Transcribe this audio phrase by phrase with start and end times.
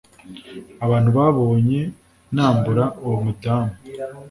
[0.85, 1.81] abantu babonye
[2.33, 3.73] nambura uwo mudamu